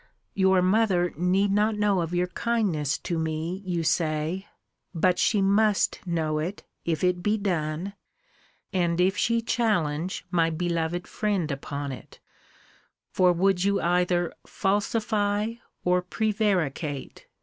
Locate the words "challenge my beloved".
9.43-11.05